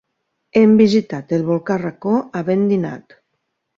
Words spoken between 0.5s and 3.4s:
Hem visitat el volcà Racó havent dinat.